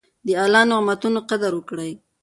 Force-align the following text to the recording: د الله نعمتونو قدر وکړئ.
د 0.25 0.27
الله 0.43 0.63
نعمتونو 0.71 1.19
قدر 1.29 1.51
وکړئ. 1.55 1.91